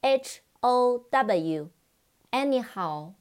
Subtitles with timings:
[0.00, 3.14] H O W，anyhow，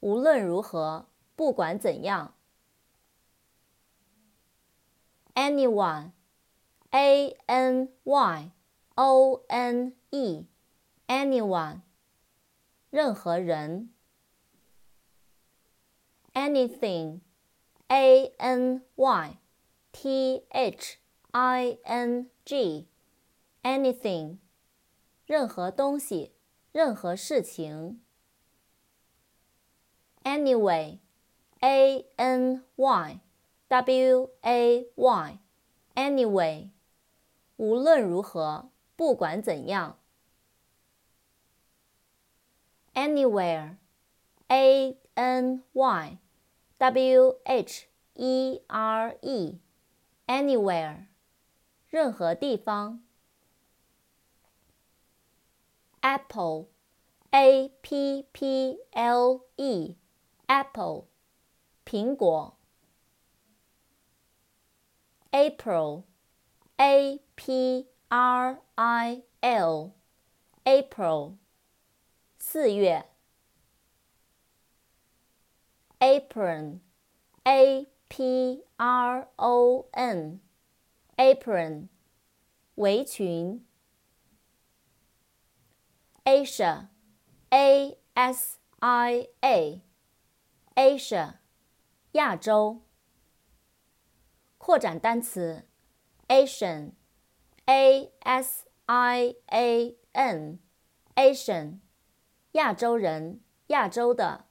[0.00, 2.34] 无论如何，不管怎样。
[5.34, 8.50] Anyone，A N Y
[8.94, 10.46] O N E。
[11.06, 11.80] anyone，
[12.90, 13.94] 任何人。
[16.37, 19.37] anything，a n y
[19.91, 20.97] t h
[21.31, 24.37] i n g，anything，
[25.25, 26.33] 任何东西，
[26.71, 28.01] 任何事情。
[30.23, 33.19] anyway，a n y
[33.67, 36.69] w a y，anyway，
[37.57, 39.97] 无论如何，不管怎样。
[42.93, 43.77] anywhere,
[44.47, 46.17] a n y
[46.77, 49.59] w h e r e,
[50.27, 51.05] anywhere，
[51.89, 53.01] 任何地方。
[56.01, 56.67] apple,
[57.31, 59.95] a p p l e,
[60.47, 61.05] apple，
[61.85, 62.57] 苹果。
[65.31, 66.03] April,
[66.77, 69.91] a p r i l,
[70.65, 71.37] April。
[72.37, 73.05] 四月。
[76.00, 81.88] Apron，a p r o n，apron，
[82.74, 83.64] 围裙。
[86.24, 89.28] Asia，a s i
[90.74, 91.34] a，Asia，
[92.12, 92.82] 亚洲。
[94.58, 95.66] 扩展单词
[96.28, 101.78] ，Asian，a s i a n，Asian。
[102.52, 104.47] 亚洲人，亚洲的。